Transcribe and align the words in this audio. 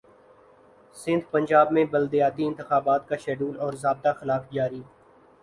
سندھپنجاب 0.95 1.71
میں 1.71 1.83
بلدیاتی 1.85 2.45
انتخابات 2.45 3.07
کاشیڈول 3.09 3.59
اور 3.59 3.73
ضابطہ 3.73 4.07
اخلاق 4.07 4.51
جاری 4.51 4.81